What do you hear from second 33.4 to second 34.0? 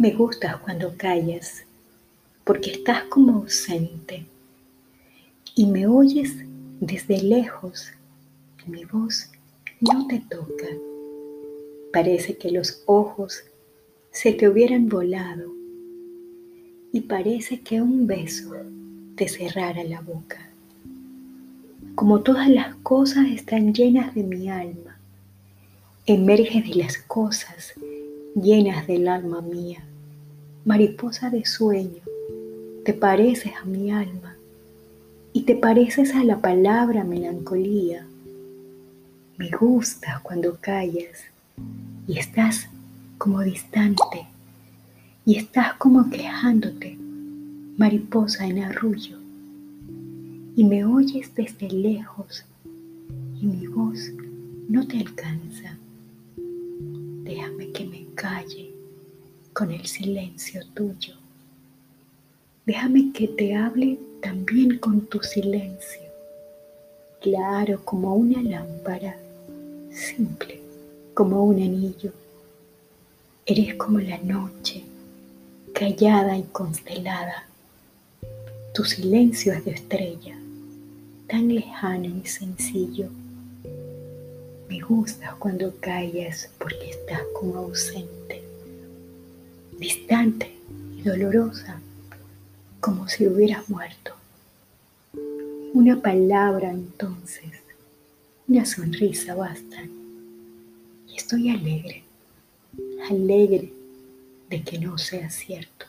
a mi